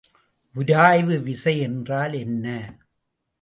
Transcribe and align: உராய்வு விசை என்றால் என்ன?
உராய்வு 0.55 1.19
விசை 1.19 1.59
என்றால் 1.59 2.13
என்ன? 2.13 2.45